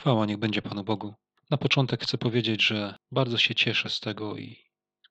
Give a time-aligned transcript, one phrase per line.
[0.00, 1.14] Chwała niech będzie Panu Bogu.
[1.50, 4.56] Na początek chcę powiedzieć, że bardzo się cieszę z tego i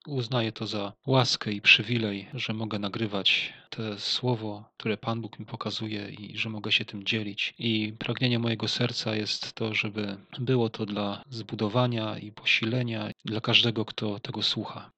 [0.08, 5.46] uznaję to za łaskę i przywilej, że mogę nagrywać to słowo, które Pan Bóg mi
[5.46, 7.54] pokazuje i że mogę się tym dzielić.
[7.58, 13.86] I pragnienie mojego serca jest to, żeby było to dla zbudowania i posilenia dla każdego,
[13.86, 14.92] kto tego słucha.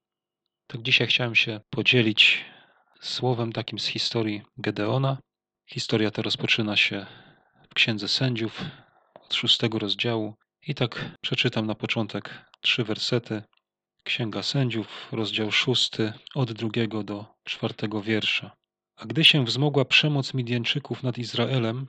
[0.68, 2.46] Tak dzisiaj chciałem się podzielić
[3.02, 5.18] słowem takim z historii Gedeona.
[5.66, 7.06] Historia ta rozpoczyna się
[7.70, 8.64] w Księdze Sędziów,
[9.36, 10.34] szóstego rozdziału.
[10.68, 13.42] I tak przeczytam na początek trzy wersety.
[14.04, 18.52] Księga Sędziów, rozdział szósty, od drugiego do czwartego wiersza.
[18.96, 21.88] A gdy się wzmogła przemoc Midianczyków nad Izraelem,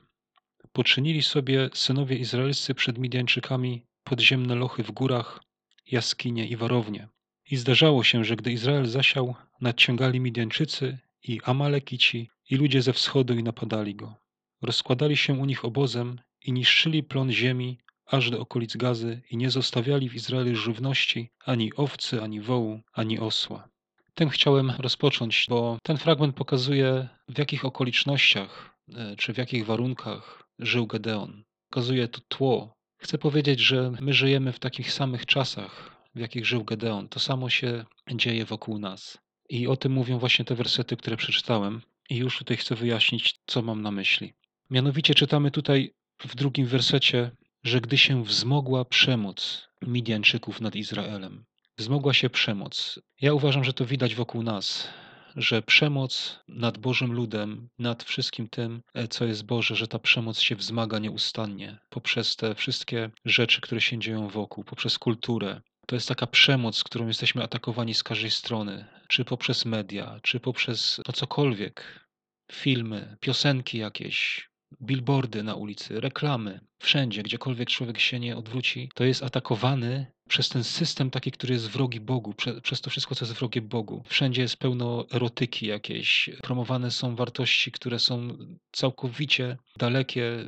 [0.71, 5.43] poczynili sobie synowie izraelscy przed Midianczykami podziemne lochy w górach,
[5.91, 7.07] jaskinie i warownie.
[7.51, 13.33] I zdarzało się, że gdy Izrael zasiał, nadciągali Midianczycy i Amalekici i ludzie ze wschodu
[13.33, 14.15] i napadali go.
[14.61, 19.49] Rozkładali się u nich obozem i niszczyli plon ziemi aż do okolic Gazy i nie
[19.49, 23.69] zostawiali w Izraelu żywności ani owcy, ani wołu, ani osła.
[24.13, 30.43] Tym chciałem rozpocząć, bo ten fragment pokazuje, w jakich okolicznościach e, czy w jakich warunkach
[30.59, 31.43] żył Gedeon.
[31.69, 32.73] Pokazuje to tło.
[32.97, 37.09] Chcę powiedzieć, że my żyjemy w takich samych czasach, w jakich żył Gedeon.
[37.09, 39.17] To samo się dzieje wokół nas.
[39.49, 41.81] I o tym mówią właśnie te wersety, które przeczytałem.
[42.09, 44.33] I już tutaj chcę wyjaśnić, co mam na myśli.
[44.69, 47.31] Mianowicie czytamy tutaj w drugim wersecie,
[47.63, 51.45] że gdy się wzmogła przemoc Midianczyków nad Izraelem,
[51.77, 52.99] wzmogła się przemoc.
[53.21, 54.87] Ja uważam, że to widać wokół nas,
[55.35, 60.39] że przemoc nad Bożym ludem, nad wszystkim tym, e, co jest Boże, że ta przemoc
[60.39, 65.61] się wzmaga nieustannie poprzez te wszystkie rzeczy, które się dzieją wokół, poprzez kulturę.
[65.87, 71.01] To jest taka przemoc, którą jesteśmy atakowani z każdej strony, czy poprzez media, czy poprzez
[71.05, 72.07] to cokolwiek,
[72.51, 74.49] filmy, piosenki jakieś,
[74.81, 80.63] billboardy na ulicy, reklamy, wszędzie, gdziekolwiek człowiek się nie odwróci, to jest atakowany przez ten
[80.63, 84.03] system taki, który jest wrogi Bogu, prze, przez to wszystko, co jest wrogie Bogu.
[84.07, 88.37] Wszędzie jest pełno erotyki jakiejś, promowane są wartości, które są
[88.71, 90.45] całkowicie dalekie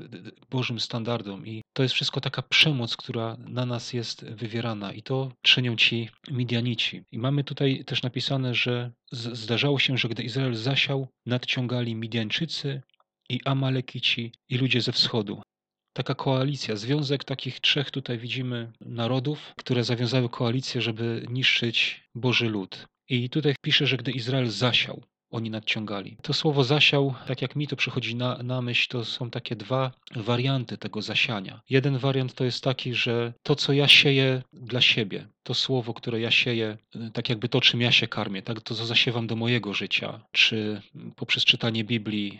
[0.50, 5.32] Bożym standardom i to jest wszystko taka przemoc, która na nas jest wywierana i to
[5.42, 7.04] czynią ci Midianici.
[7.12, 12.82] I mamy tutaj też napisane, że zdarzało się, że gdy Izrael zasiał, nadciągali Midianczycy
[13.30, 15.42] i Amalekici i ludzie ze wschodu.
[15.94, 22.86] Taka koalicja, związek takich trzech tutaj widzimy narodów, które zawiązały koalicję, żeby niszczyć Boży lud.
[23.10, 26.18] I tutaj pisze, że gdy Izrael zasiał, oni nadciągali.
[26.22, 29.92] To słowo zasiał, tak jak mi to przychodzi na, na myśl, to są takie dwa
[30.16, 31.62] warianty tego zasiania.
[31.70, 36.20] Jeden wariant to jest taki, że to, co ja sieję dla siebie, to słowo, które
[36.20, 36.78] ja sieję,
[37.14, 40.82] tak jakby to, czym ja się karmię, tak, to, co zasiewam do mojego życia, czy
[41.16, 42.40] poprzez czytanie Biblii,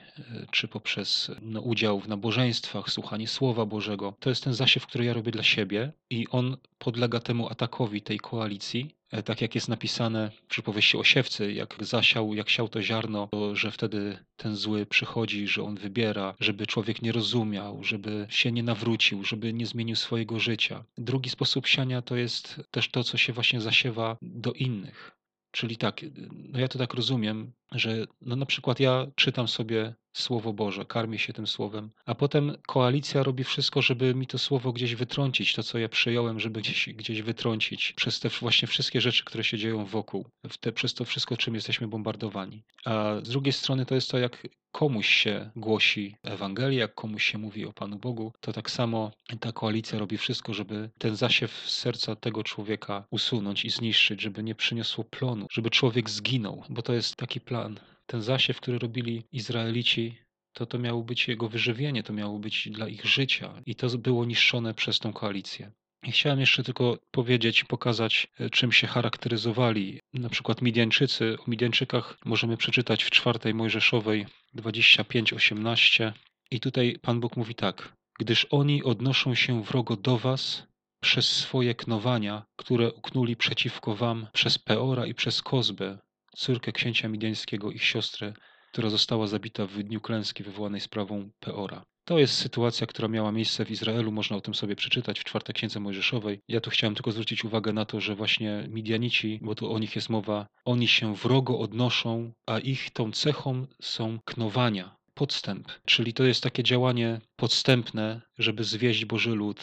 [0.52, 5.14] czy poprzez no, udział w nabożeństwach, słuchanie Słowa Bożego, to jest ten zasiew, który ja
[5.14, 10.48] robię dla siebie i on podlega temu atakowi tej koalicji tak jak jest napisane w
[10.48, 15.48] przypowieści o siewcy, jak zasiał, jak siał to ziarno, to, że wtedy ten zły przychodzi,
[15.48, 20.40] że on wybiera, żeby człowiek nie rozumiał, żeby się nie nawrócił, żeby nie zmienił swojego
[20.40, 20.84] życia.
[20.98, 25.12] Drugi sposób siania to jest też to, co się właśnie zasiewa do innych.
[25.52, 30.54] Czyli tak, no ja to tak rozumiem, że no na przykład ja czytam sobie Słowo
[30.54, 34.96] Boże, karmię się tym Słowem, a potem koalicja robi wszystko, żeby mi to Słowo gdzieś
[34.96, 39.44] wytrącić, to co ja przyjąłem, żeby gdzieś, gdzieś wytrącić przez te właśnie wszystkie rzeczy, które
[39.44, 40.26] się dzieją wokół,
[40.60, 42.64] te, przez to wszystko, czym jesteśmy bombardowani.
[42.86, 47.38] A z drugiej strony to jest to, jak komuś się głosi Ewangelię, jak komuś się
[47.38, 52.16] mówi o Panu Bogu, to tak samo ta koalicja robi wszystko, żeby ten zasiew serca
[52.16, 57.16] tego człowieka usunąć i zniszczyć, żeby nie przyniosło plonu, żeby człowiek zginął, bo to jest
[57.16, 57.65] taki plan
[58.06, 60.18] ten zasiew, który robili Izraelici,
[60.54, 64.26] to to miało być jego wyżywienie, to miało być dla ich życia i to było
[64.26, 65.72] niszczone przez tą koalicję.
[66.04, 70.00] I chciałem jeszcze tylko powiedzieć, pokazać, e, czym się charakteryzowali.
[70.14, 71.38] Na przykład Midianczycy.
[71.40, 76.14] O Midianczykach możemy przeczytać w czwartej Mojżeszowej 25:18.
[76.52, 80.68] I tutaj Pan Bóg mówi tak: Gdyż oni odnoszą się wrogo do was
[81.02, 85.98] przez swoje knowania, które uknuli przeciwko wam przez Peora i przez Kozbę,
[86.36, 88.34] córkę księcia midiańskiego, ich siostrę,
[88.72, 91.86] która została zabita w dniu klęski wywołanej sprawą Peora.
[92.06, 95.56] To jest sytuacja, która miała miejsce w Izraelu, można o tym sobie przeczytać w czwartej
[95.56, 96.40] księdze Mojżeszowej.
[96.48, 99.96] Ja tu chciałem tylko zwrócić uwagę na to, że właśnie Midianici, bo tu o nich
[99.96, 105.72] jest mowa, oni się wrogo odnoszą, a ich tą cechą są knowania, podstęp.
[105.86, 109.62] Czyli to jest takie działanie podstępne, żeby zwieść Boży lud,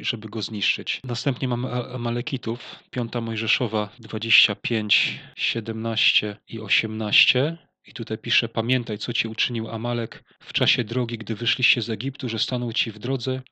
[0.00, 1.00] żeby go zniszczyć.
[1.04, 7.58] Następnie mamy Amalekitów, piąta Mojżeszowa 25, 17 i 18.
[7.86, 12.28] I tutaj pisze: Pamiętaj, co ci uczynił Amalek w czasie drogi, gdy wyszliście z Egiptu,
[12.28, 13.42] że stanął ci w drodze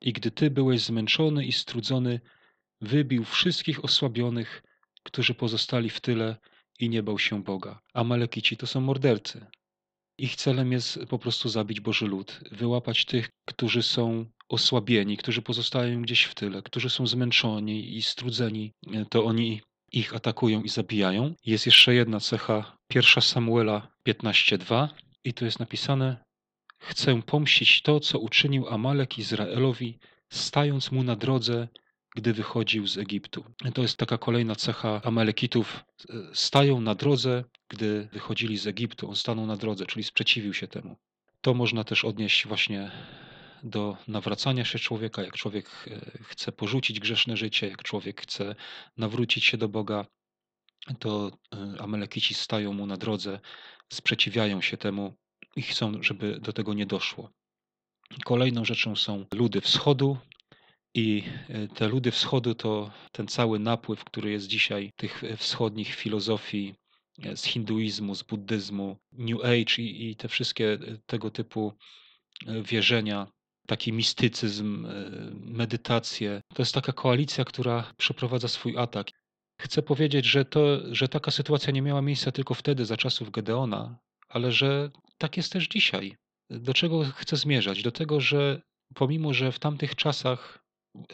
[0.00, 2.20] I gdy ty byłeś zmęczony i strudzony,
[2.80, 4.62] wybił wszystkich osłabionych,
[5.02, 6.36] którzy pozostali w tyle
[6.78, 7.80] i nie bał się Boga.
[7.94, 9.46] Amalekici to są mordercy.
[10.18, 16.02] Ich celem jest po prostu zabić Boży lud, wyłapać tych, którzy są osłabieni, którzy pozostają
[16.02, 18.72] gdzieś w tyle, którzy są zmęczeni i strudzeni,
[19.10, 19.60] to oni
[19.92, 21.34] ich atakują i zabijają.
[21.46, 24.88] Jest jeszcze jedna cecha, pierwsza Samuela 15:2
[25.24, 26.16] i tu jest napisane:
[26.78, 29.98] Chcę pomścić to, co uczynił Amalek Izraelowi,
[30.28, 31.68] stając mu na drodze,
[32.16, 33.44] gdy wychodził z Egiptu.
[33.74, 35.84] To jest taka kolejna cecha Amalekitów.
[36.32, 39.08] Stają na drodze, gdy wychodzili z Egiptu.
[39.08, 40.96] On stanął na drodze, czyli sprzeciwił się temu.
[41.40, 42.90] To można też odnieść właśnie
[43.62, 48.54] do nawracania się człowieka, jak człowiek e, chce porzucić grzeszne życie, jak człowiek chce
[48.96, 50.06] nawrócić się do Boga,
[50.98, 53.40] to e, Amalekici stają mu na drodze,
[53.92, 55.14] sprzeciwiają się temu
[55.56, 57.30] i chcą, żeby do tego nie doszło.
[58.24, 60.18] Kolejną rzeczą są ludy wschodu,
[60.94, 66.74] i e, te ludy wschodu to ten cały napływ, który jest dzisiaj tych wschodnich filozofii
[67.34, 71.72] z hinduizmu, z buddyzmu, New Age i, i te wszystkie tego typu
[72.62, 73.26] wierzenia
[73.70, 74.90] taki mistycyzm, e,
[75.34, 76.40] medytację.
[76.54, 79.06] To jest taka koalicja, która przeprowadza swój atak.
[79.60, 80.62] Chcę powiedzieć, że, to,
[80.94, 85.52] że taka sytuacja nie miała miejsca tylko wtedy, za czasów Gedeona, ale że tak jest
[85.52, 86.16] też dzisiaj.
[86.50, 87.82] Do czego chcę zmierzać?
[87.82, 88.60] Do tego, że
[88.94, 90.64] pomimo, że w tamtych czasach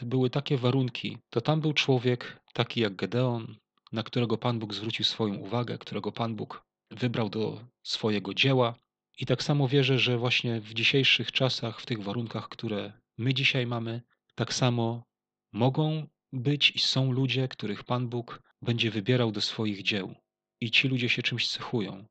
[0.02, 3.56] były takie warunki, to tam był człowiek taki jak Gedeon,
[3.92, 8.74] na którego Pan Bóg zwrócił swoją uwagę, którego Pan Bóg wybrał do swojego dzieła,
[9.18, 13.66] i tak samo wierzę, że właśnie w dzisiejszych czasach, w tych warunkach, które my dzisiaj
[13.66, 14.02] mamy,
[14.34, 15.04] tak samo
[15.52, 20.14] mogą być i są ludzie, których Pan Bóg będzie wybierał do swoich dzieł.
[20.60, 22.06] I ci ludzie się czymś cechują.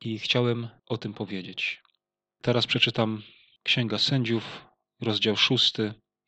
[0.00, 1.82] I chciałem o tym powiedzieć.
[2.42, 3.22] Teraz przeczytam
[3.62, 4.64] Księga Sędziów,
[5.00, 5.72] rozdział 6,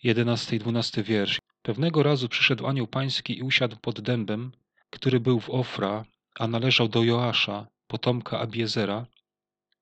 [0.03, 1.39] 11 i 12 wiersz.
[1.63, 4.53] Pewnego razu przyszedł anioł pański i usiadł pod dębem,
[4.91, 6.05] który był w Ofra,
[6.35, 9.07] a należał do Joasza, potomka Abiezera,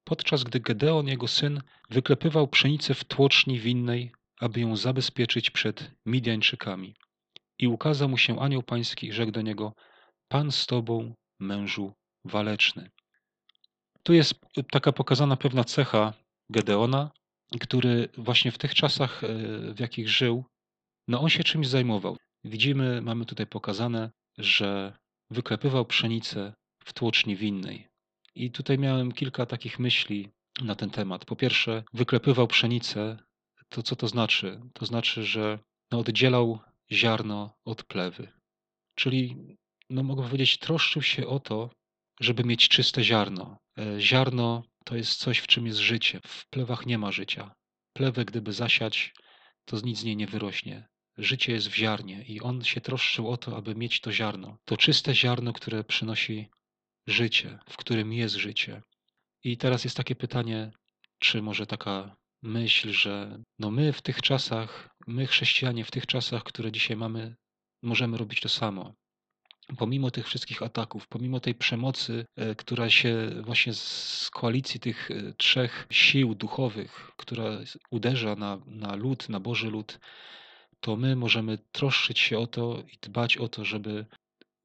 [0.08, 1.60] podczas gdy Gedeon, jego syn,
[1.90, 6.94] wyklepywał pszenicę w tłoczni winnej, aby ją zabezpieczyć przed Midianczykami.
[7.58, 9.72] I ukazał mu się anioł pański i rzekł do niego,
[10.28, 11.92] Pan z tobą, mężu
[12.24, 12.90] waleczny.
[14.02, 14.34] Tu jest
[14.70, 16.12] taka pokazana pewna cecha
[16.50, 17.10] Gedeona,
[17.60, 19.28] który właśnie w tych czasach, e,
[19.74, 20.44] w jakich żył,
[21.08, 22.16] no on się czymś zajmował.
[22.44, 24.98] Widzimy, mamy tutaj pokazane, że
[25.30, 26.52] wyklepywał pszenicę
[26.84, 27.88] w tłoczni winnej.
[28.38, 30.28] I tutaj miałem kilka takich myśli
[30.62, 31.24] na ten temat.
[31.24, 33.18] Po pierwsze, wyklepywał pszenicę.
[33.68, 34.60] To co to znaczy?
[34.72, 35.58] To znaczy, że
[35.90, 36.58] no, oddzielał
[36.92, 38.32] ziarno od plewy.
[38.94, 39.36] Czyli,
[39.90, 41.70] no mogę powiedzieć, troszczył się o to,
[42.20, 43.58] żeby mieć czyste ziarno.
[43.78, 46.20] E, ziarno to jest coś, w czym jest życie.
[46.26, 47.54] W plewach nie ma życia.
[47.92, 49.14] Plewę, gdyby zasiać,
[49.64, 50.88] to nic z niej nie wyrośnie.
[51.16, 54.58] Życie jest w ziarnie i on się troszczył o to, aby mieć to ziarno.
[54.64, 56.48] To czyste ziarno, które przynosi
[57.08, 58.82] życie, w którym jest życie.
[59.44, 60.70] I teraz jest takie pytanie,
[61.18, 66.42] czy może taka myśl, że no my w tych czasach, my chrześcijanie w tych czasach,
[66.42, 67.36] które dzisiaj mamy,
[67.82, 68.94] możemy robić to samo.
[69.78, 75.32] Pomimo tych wszystkich ataków, pomimo tej przemocy, e, która się właśnie z koalicji tych e,
[75.32, 77.44] trzech sił duchowych, która
[77.90, 79.98] uderza na, na lud, na Boży lud,
[80.80, 84.06] to my możemy troszczyć się o to i dbać o to, żeby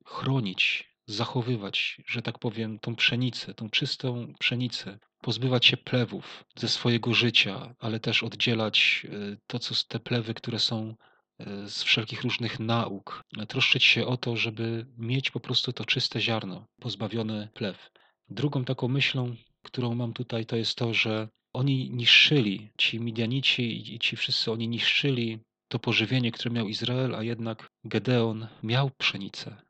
[0.05, 7.13] chronić zachowywać, że tak powiem, tą pszenicę, tą czystą pszenicę, pozbywać się plewów ze swojego
[7.13, 10.95] życia, ale też oddzielać e, to, co te plewy, które są
[11.39, 16.21] e, z wszelkich różnych nauk, troszczyć się o to, żeby mieć po prostu to czyste
[16.21, 17.91] ziarno, pozbawione plew.
[18.29, 23.99] Drugą taką myślą, którą mam tutaj, to jest to, że oni niszczyli, ci Midianici i
[23.99, 29.61] ci wszyscy, oni niszczyli to pożywienie, które miał Izrael, a jednak Gedeon miał pszenicę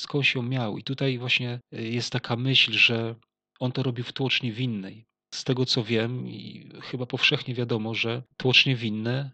[0.00, 0.78] skądś ją miał.
[0.78, 3.14] I tutaj właśnie e, jest taka myśl, że
[3.60, 5.04] on to robił w tłoczni winnej.
[5.34, 9.30] Z tego co wiem, i chyba powszechnie wiadomo, że tłocznie winne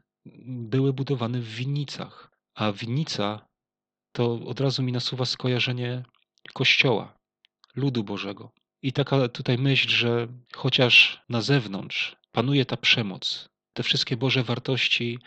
[0.46, 3.46] były budowane w winnicach, a winnica
[4.12, 6.04] to od razu mi nasuwa skojarzenie
[6.52, 7.16] kościoła,
[7.76, 8.52] ludu Bożego.
[8.82, 15.18] I taka tutaj myśl, że chociaż na zewnątrz panuje ta przemoc, te wszystkie Boże wartości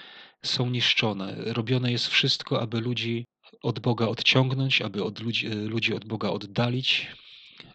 [0.46, 3.26] są niszczone, robione jest wszystko, aby ludzi
[3.68, 7.08] od Boga odciągnąć, aby od ludzi, ludzi od Boga oddalić,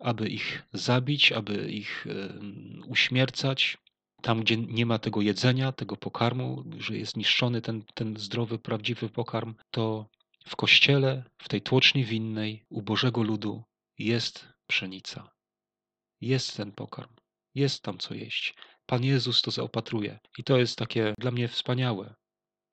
[0.01, 2.07] aby ich zabić, aby ich
[2.87, 3.79] uśmiercać.
[4.23, 9.09] Tam, gdzie nie ma tego jedzenia, tego pokarmu, że jest niszczony ten, ten zdrowy, prawdziwy
[9.09, 10.07] pokarm, to
[10.47, 13.65] w kościele, w tej tłoczni winnej, u Bożego ludu
[13.99, 15.31] jest pszenica.
[16.21, 17.15] Jest ten pokarm.
[17.55, 18.55] Jest tam co jeść.
[18.87, 20.19] Pan Jezus to zaopatruje.
[20.39, 22.15] I to jest takie dla mnie wspaniałe,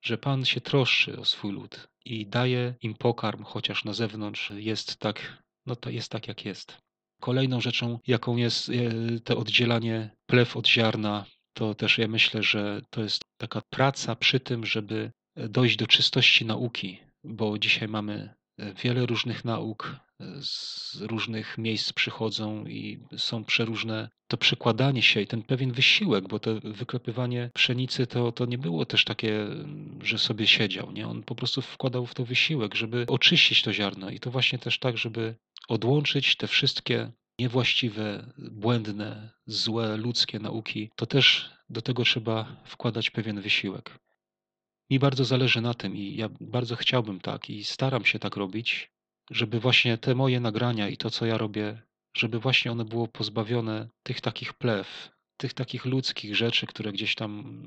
[0.01, 4.97] że Pan się troszczy o swój lud i daje im pokarm, chociaż na zewnątrz jest
[4.97, 6.77] tak, no to jest tak jak jest.
[7.21, 8.73] Kolejną rzeczą, jaką jest e,
[9.19, 14.39] to oddzielanie plew od ziarna, to też ja myślę, że to jest taka praca przy
[14.39, 18.33] tym, żeby dojść do czystości nauki, bo dzisiaj mamy
[18.83, 19.99] wiele różnych nauk,
[20.41, 24.09] z różnych miejsc przychodzą i są przeróżne.
[24.27, 28.85] To przekładanie się i ten pewien wysiłek, bo to wyklepywanie pszenicy to, to nie było
[28.85, 29.47] też takie,
[30.03, 30.91] że sobie siedział.
[30.91, 31.07] Nie?
[31.07, 34.79] On po prostu wkładał w to wysiłek, żeby oczyścić to ziarno i to właśnie też
[34.79, 35.35] tak, żeby
[35.67, 43.41] odłączyć te wszystkie niewłaściwe, błędne, złe, ludzkie nauki, to też do tego trzeba wkładać pewien
[43.41, 43.99] wysiłek.
[44.89, 48.91] Mi bardzo zależy na tym i ja bardzo chciałbym tak i staram się tak robić,
[49.31, 51.81] żeby właśnie te moje nagrania i to, co ja robię,
[52.13, 57.63] żeby właśnie one było pozbawione tych takich plew, tych takich ludzkich rzeczy, które gdzieś tam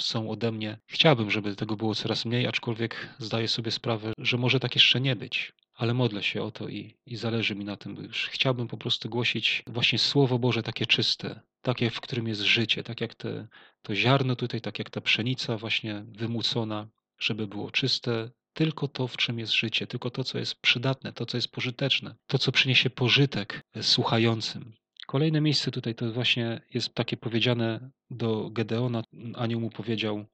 [0.00, 0.78] są ode mnie.
[0.86, 5.16] Chciałbym, żeby tego było coraz mniej, aczkolwiek zdaję sobie sprawę, że może tak jeszcze nie
[5.16, 5.52] być.
[5.74, 7.96] Ale modlę się o to i, i zależy mi na tym.
[7.96, 12.82] Już chciałbym po prostu głosić właśnie Słowo Boże takie czyste, takie, w którym jest życie,
[12.82, 13.48] tak jak te,
[13.82, 19.16] to ziarno tutaj, tak jak ta pszenica właśnie wymucona, żeby było czyste, tylko to, w
[19.16, 22.90] czym jest życie, tylko to, co jest przydatne, to, co jest pożyteczne, to, co przyniesie
[22.90, 24.72] pożytek słuchającym.
[25.06, 29.02] Kolejne miejsce tutaj to właśnie jest takie powiedziane do Gedeona.
[29.34, 30.24] Anioł mu powiedział: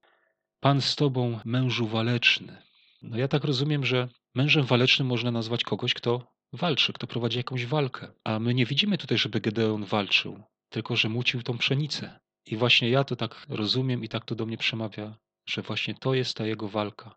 [0.60, 2.62] Pan z tobą, mężu waleczny.
[3.02, 7.66] No ja tak rozumiem, że mężem walecznym można nazwać kogoś, kto walczy, kto prowadzi jakąś
[7.66, 8.08] walkę.
[8.24, 12.20] A my nie widzimy tutaj, żeby Gedeon walczył, tylko że mucił tą pszenicę.
[12.46, 16.14] I właśnie ja to tak rozumiem i tak to do mnie przemawia, że właśnie to
[16.14, 17.14] jest ta jego walka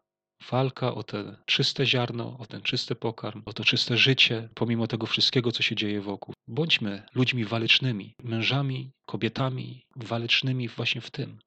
[0.50, 5.08] walka o te czyste ziarno, o ten czysty pokarm, o to czyste życie, pomimo tego
[5.08, 6.34] wszystkiego, co się dzieje wokół.
[6.48, 11.40] Bądźmy ludźmi walecznymi, mężami, kobietami walecznymi właśnie w tym.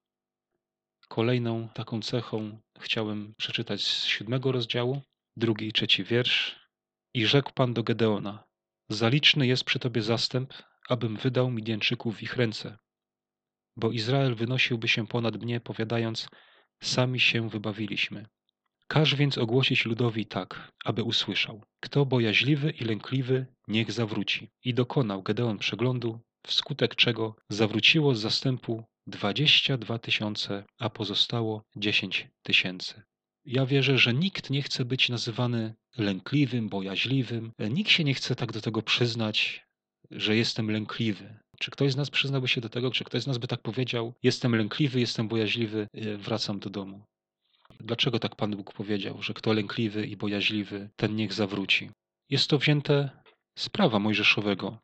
[1.09, 5.03] Kolejną taką cechą chciałem przeczytać z siódmego rozdziału,
[5.37, 6.57] drugi i trzeci wiersz.
[7.15, 8.45] I rzekł Pan do Gedeona:
[8.89, 10.55] Zaliczny jest przy tobie zastęp,
[10.89, 12.79] abym wydał Midianczyków w ich ręce.
[13.77, 16.29] Bo Izrael wynosiłby się ponad mnie, powiadając:
[16.83, 18.27] Sami się wybawiliśmy.
[18.89, 21.63] Każ więc ogłosić ludowi tak, aby usłyszał.
[21.81, 24.51] Kto bojaźliwy i lękliwy, niech zawróci.
[24.65, 32.29] I dokonał Gedeon przeglądu, wskutek czego zawróciło z zastępu dwadzieścia dwa tysiące, a pozostało dziesięć
[32.43, 33.03] tysięcy.
[33.45, 37.53] Ja wierzę, że nikt nie chce być nazywany lękliwym, bojaźliwym.
[37.71, 39.67] Nikt się nie chce tak do tego przyznać,
[40.11, 41.39] że jestem lękliwy.
[41.59, 44.15] Czy ktoś z nas przyznałby się do tego, czy ktoś z nas by tak powiedział:
[44.23, 45.89] Jestem lękliwy, jestem bojaźliwy,
[46.19, 47.05] wracam do domu.
[47.85, 51.91] Dlaczego tak Pan Bóg powiedział, że kto lękliwy i bojaźliwy, ten niech zawróci?
[52.31, 53.11] Jest to wzięte
[53.59, 54.79] z prawa mojżeszowego.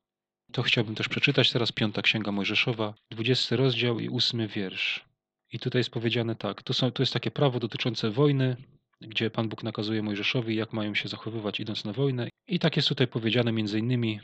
[0.52, 5.04] To chciałbym też przeczytać teraz piąta księga Mojżeszowa, dwudziesty rozdział i ósmy wiersz.
[5.52, 8.56] I tutaj jest powiedziane tak, to, są, to jest takie prawo dotyczące wojny,
[9.00, 12.28] gdzie Pan Bóg nakazuje Mojżeszowi, jak mają się zachowywać idąc na wojnę.
[12.48, 14.20] I tak jest tutaj powiedziane między innymi,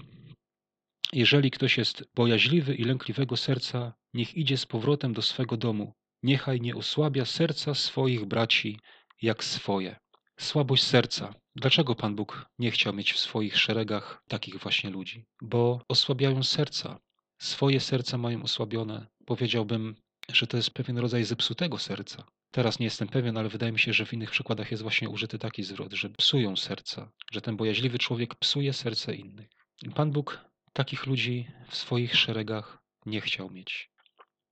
[1.13, 5.93] jeżeli ktoś jest bojaźliwy i lękliwego serca, niech idzie z powrotem do swego domu,
[6.23, 8.81] niechaj nie osłabia serca swoich braci
[9.23, 9.97] jak swoje.
[10.39, 11.35] Słabość serca.
[11.57, 15.27] Dlaczego Pan Bóg nie chciał mieć w swoich szeregach takich właśnie ludzi?
[15.43, 16.99] Bo osłabiają serca.
[17.39, 19.07] Swoje serca mają osłabione.
[19.27, 19.95] Powiedziałbym,
[20.33, 22.25] że to jest pewien rodzaj zepsutego serca.
[22.51, 25.39] Teraz nie jestem pewien, ale wydaje mi się, że w innych przykładach jest właśnie użyty
[25.39, 29.49] taki zwrot, że psują serca, że ten bojaźliwy człowiek psuje serce innych.
[29.95, 33.91] Pan Bóg takich ludzi w swoich szeregach nie chciał mieć.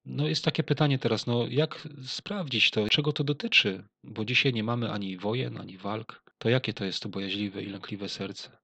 [0.06, 3.84] No jest takie pytanie teraz, no jak sprawdzić to, czego to dotyczy?
[4.02, 6.22] Bo dzisiaj nie mamy ani wojen, ani walk.
[6.38, 8.58] To jakie to jest to bojaźliwe i lękliwe serce?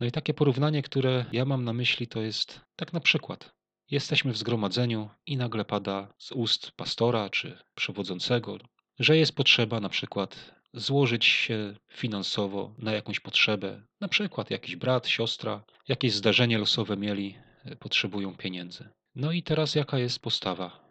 [0.00, 3.50] No i takie porównanie, które ja mam na myśli, to jest tak na przykład.
[3.90, 8.58] Jesteśmy w zgromadzeniu i nagle pada z ust pastora czy przewodzącego,
[8.98, 13.82] że jest potrzeba na przykład złożyć się finansowo na jakąś potrzebę.
[14.00, 18.88] Na przykład jakiś brat, siostra, jakieś zdarzenie losowe mieli, e, potrzebują pieniędzy.
[19.14, 20.88] No i teraz jaka jest postawa?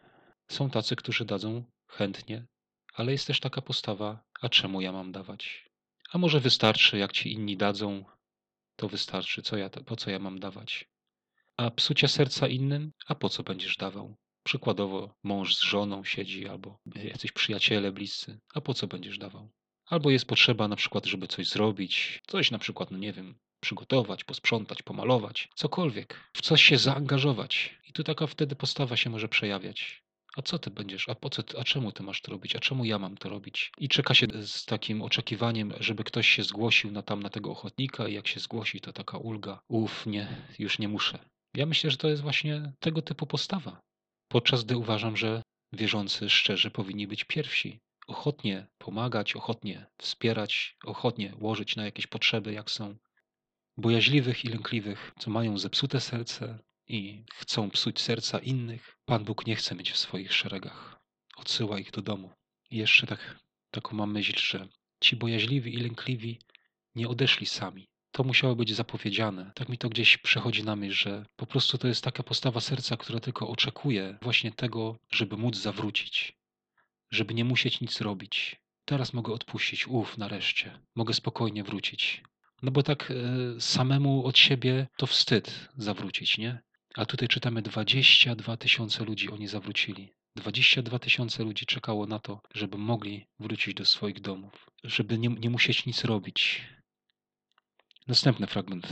[0.47, 2.45] Są tacy, którzy dadzą chętnie,
[2.93, 5.69] ale jest też taka postawa, a czemu ja mam dawać?
[6.11, 8.05] A może wystarczy, jak ci inni dadzą,
[8.75, 10.89] to wystarczy, co ja, po co ja mam dawać?
[11.57, 14.15] A psucie serca innym, a po co będziesz dawał?
[14.43, 19.49] Przykładowo mąż z żoną siedzi, albo jacyś przyjaciele bliscy, a po co będziesz dawał?
[19.85, 24.23] Albo jest potrzeba na przykład, żeby coś zrobić, coś na przykład, no nie wiem, przygotować,
[24.23, 27.79] posprzątać, pomalować, cokolwiek, w coś się zaangażować.
[27.89, 30.03] I tu taka wtedy postawa się może przejawiać.
[30.37, 31.09] A co ty będziesz?
[31.09, 31.43] A po co?
[31.59, 32.55] A czemu ty masz to robić?
[32.55, 33.71] A czemu ja mam to robić?
[33.77, 38.07] I czeka się z takim oczekiwaniem, żeby ktoś się zgłosił na tam na tego ochotnika
[38.07, 39.59] i jak się zgłosi, to taka ulga.
[39.67, 40.27] Uf, nie,
[40.59, 41.19] już nie muszę.
[41.55, 43.79] Ja myślę, że to jest właśnie tego typu postawa.
[44.27, 45.41] Podczas gdy uważam, że
[45.73, 52.71] wierzący szczerzy powinni być pierwsi ochotnie pomagać, ochotnie wspierać, ochotnie łożyć na jakieś potrzeby, jak
[52.71, 52.95] są
[53.77, 59.55] bojaźliwych i lękliwych, co mają zepsute serce i chcą psuć serca innych, Pan Bóg nie
[59.55, 60.99] chce mieć w swoich szeregach.
[61.37, 62.31] Odsyła ich do domu.
[62.71, 63.39] I jeszcze tak,
[63.71, 64.67] taką mam myśl, że
[65.01, 66.39] ci bojaźliwi i lękliwi
[66.95, 67.87] nie odeszli sami.
[68.11, 69.51] To musiało być zapowiedziane.
[69.55, 72.97] Tak mi to gdzieś przechodzi na myśl, że po prostu to jest taka postawa serca,
[72.97, 76.33] która tylko oczekuje właśnie tego, żeby móc zawrócić,
[77.11, 78.55] żeby nie musieć nic robić.
[78.85, 82.23] Teraz mogę odpuścić, uf, nareszcie, mogę spokojnie wrócić.
[82.61, 86.59] No bo tak e, samemu od siebie to wstyd zawrócić, nie?
[86.95, 90.13] A tutaj czytamy 22 tysiące ludzi oni zawrócili.
[90.35, 95.49] 22 tysiące ludzi czekało na to, żeby mogli wrócić do swoich domów, żeby nie, nie
[95.49, 96.63] musieć nic robić.
[98.07, 98.87] Następny fragment.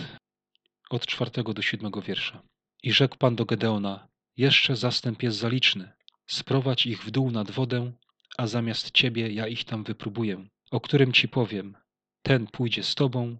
[0.89, 2.41] Od czwartego do siódmego wiersza.
[2.83, 4.07] I rzekł Pan do Gedeona,
[4.37, 5.91] jeszcze zastęp jest zaliczny.
[6.27, 7.91] Sprowadź ich w dół nad wodę,
[8.37, 11.77] a zamiast ciebie ja ich tam wypróbuję, o którym ci powiem,
[12.21, 13.37] ten pójdzie z tobą,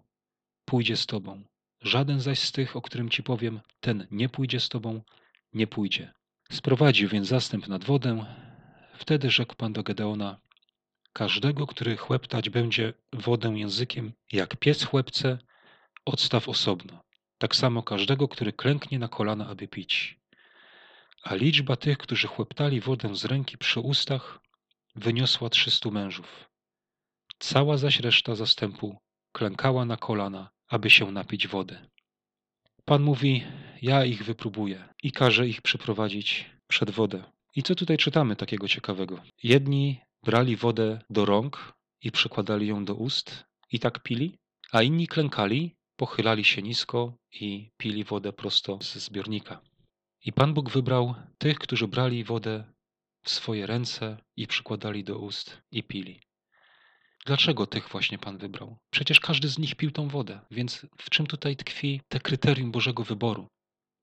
[0.66, 1.42] pójdzie z tobą.
[1.82, 5.02] Żaden zaś z tych, o którym ci powiem, ten nie pójdzie z tobą,
[5.52, 6.12] nie pójdzie.
[6.52, 8.24] Sprowadził więc zastęp nad wodę.
[8.94, 10.40] Wtedy rzekł Pan do Gedeona,
[11.12, 15.38] każdego, który chłeptać będzie wodę językiem, jak pies chłepce,
[16.04, 17.04] odstaw osobno.
[17.38, 20.20] Tak samo każdego, który klęknie na kolana, aby pić.
[21.22, 24.40] A liczba tych, którzy chłeptali wodę z ręki przy ustach,
[24.96, 26.50] wyniosła trzystu mężów.
[27.38, 28.96] Cała zaś reszta zastępu
[29.32, 31.78] klękała na kolana, aby się napić wody.
[32.84, 33.44] Pan mówi:
[33.82, 37.24] Ja ich wypróbuję i każe ich przyprowadzić przed wodę.
[37.56, 39.22] I co tutaj czytamy takiego ciekawego?
[39.42, 44.38] Jedni brali wodę do rąk i przykładali ją do ust i tak pili,
[44.72, 49.60] a inni klękali, pochylali się nisko i pili wodę prosto ze zbiornika.
[50.24, 52.64] I Pan Bóg wybrał tych, którzy brali wodę
[53.22, 56.20] w swoje ręce i przykładali do ust i pili.
[57.26, 58.76] Dlaczego tych właśnie Pan wybrał?
[58.90, 63.04] Przecież każdy z nich pił tą wodę, więc w czym tutaj tkwi te kryterium Bożego
[63.04, 63.48] wyboru?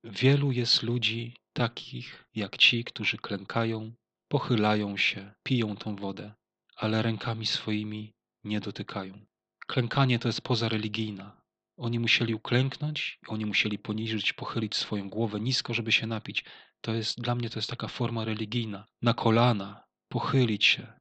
[0.03, 3.93] Wielu jest ludzi takich jak ci, którzy klękają,
[4.27, 6.33] pochylają się, piją tą wodę,
[6.75, 9.25] ale rękami swoimi nie dotykają.
[9.67, 11.41] Klękanie to jest poza religijna.
[11.77, 16.45] Oni musieli uklęknąć, oni musieli poniżyć, pochylić swoją głowę nisko, żeby się napić.
[16.81, 18.85] To jest dla mnie to jest taka forma religijna.
[19.01, 20.93] Na kolana, pochylić się,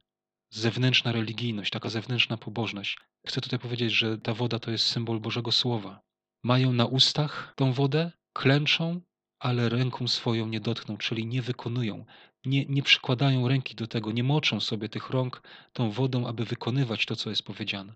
[0.54, 2.98] zewnętrzna religijność, taka zewnętrzna pobożność.
[3.26, 6.00] Chcę tutaj powiedzieć, że ta woda to jest symbol Bożego Słowa.
[6.42, 9.00] Mają na ustach tą wodę, klęczą,
[9.38, 12.04] ale ręką swoją nie dotkną, czyli nie wykonują,
[12.44, 17.06] nie, nie przykładają ręki do tego, nie moczą sobie tych rąk tą wodą, aby wykonywać
[17.06, 17.94] to, co jest powiedziane.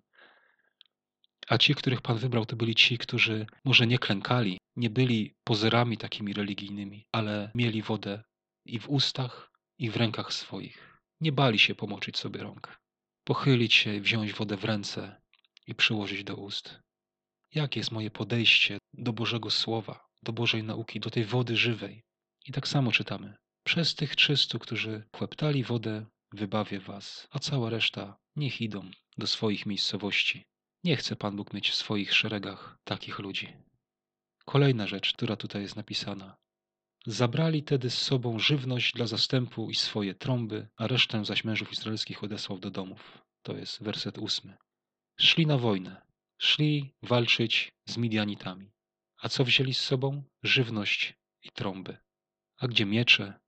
[1.49, 5.97] A ci, których Pan wybrał, to byli ci, którzy może nie klękali, nie byli pozerami
[5.97, 8.23] takimi religijnymi, ale mieli wodę
[8.64, 10.95] i w ustach, i w rękach swoich.
[11.20, 12.81] Nie bali się pomoczyć sobie rąk,
[13.24, 15.22] pochylić się, wziąć wodę w ręce
[15.66, 16.81] i przyłożyć do ust.
[17.55, 22.02] Jakie jest moje podejście do Bożego Słowa, do Bożej nauki, do tej wody żywej?
[22.46, 23.37] I tak samo czytamy.
[23.64, 29.66] Przez tych trzystu, którzy chłeptali wodę, wybawię was, a cała reszta niech idą do swoich
[29.66, 30.44] miejscowości.
[30.85, 33.57] Nie chce Pan Bóg mieć w swoich szeregach takich ludzi.
[34.44, 36.37] Kolejna rzecz, która tutaj jest napisana.
[37.07, 42.25] Zabrali tedy z sobą żywność dla zastępu i swoje trąby, a resztę zaś mężów izraelskich
[42.25, 43.19] odesłał do domów.
[43.42, 44.57] To jest werset ósmy.
[45.21, 46.03] Szli na wojnę.
[46.38, 48.71] Szli walczyć z Midianitami.
[49.23, 50.23] A co wzięli z sobą?
[50.42, 51.97] Żywność i trąby.
[52.59, 53.40] A gdzie miecze?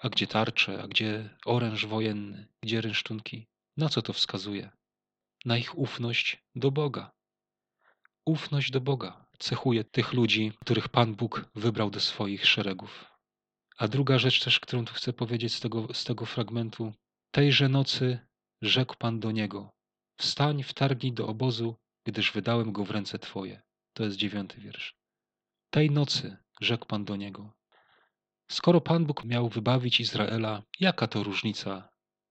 [0.00, 0.82] A gdzie tarcze?
[0.82, 2.48] A gdzie oręż wojenny?
[2.62, 3.46] Gdzie rynsztunki?
[3.76, 4.70] Na co to wskazuje?
[5.44, 7.10] Na ich ufność do Boga.
[8.24, 13.04] Ufność do Boga cechuje tych ludzi, których Pan Bóg wybrał do swoich szeregów.
[13.78, 16.92] A druga rzecz też, którą tu chcę powiedzieć z tego, z tego fragmentu.
[17.30, 18.18] Tejże nocy
[18.62, 19.70] rzekł Pan do niego:
[20.16, 23.62] Wstań, wtargnij do obozu, gdyż wydałem go w ręce Twoje.
[23.92, 24.94] To jest dziewiąty wiersz.
[25.70, 27.52] Tej nocy rzekł Pan do niego:
[28.50, 31.88] Skoro Pan Bóg miał wybawić Izraela, jaka to różnica?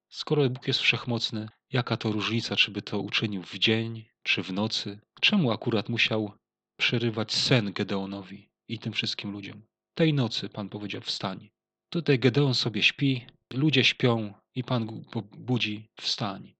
[0.09, 4.53] Skoro Bóg jest wszechmocny, jaka to różnica, czy by to uczynił w dzień, czy w
[4.53, 4.99] nocy?
[5.21, 6.40] Czemu akurat musiał
[6.81, 9.61] przerywać sen Gedeonowi i tym wszystkim ludziom.
[9.93, 11.49] Tej nocy Pan powiedział wstań.
[11.89, 16.53] Tutaj Gedeon sobie śpi, ludzie śpią i Pan go budzi wstań.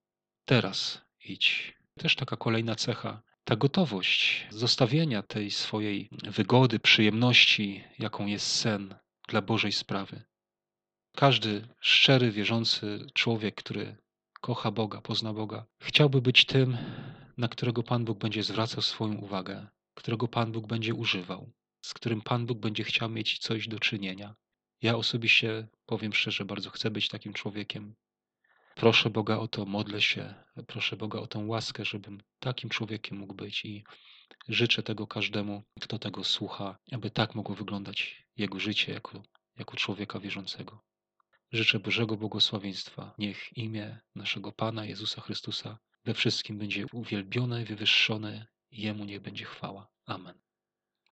[0.44, 1.74] Teraz idź.
[1.98, 8.94] Też taka kolejna cecha, ta gotowość zostawienia tej swojej wygody, przyjemności, jaką jest sen
[9.28, 10.22] dla Bożej sprawy.
[11.16, 13.96] Każdy szczery, wierzący człowiek, który
[14.40, 16.76] kocha Boga, pozna Boga, chciałby być tym,
[17.36, 22.20] na którego Pan Bóg będzie zwracał swoją uwagę, którego Pan Bóg będzie używał, z którym
[22.20, 24.34] Pan Bóg będzie chciał mieć coś do czynienia.
[24.82, 27.94] Ja osobiście powiem szczerze, bardzo chcę być takim człowiekiem.
[28.74, 30.34] proszę Boga o to, modlę się,
[30.66, 33.84] proszę Boga o tę łaskę, żebym takim człowiekiem mógł być i
[34.48, 39.22] życzę tego każdemu, kto tego słucha, aby tak mogło wyglądać jego życie jako,
[39.56, 40.84] jako człowieka wierzącego.
[41.52, 43.14] Życzę Bożego błogosławieństwa.
[43.18, 49.88] Niech imię naszego Pana Jezusa Chrystusa we wszystkim będzie uwielbione, wywyższone Jemu niech będzie chwała.
[50.06, 50.51] Amen.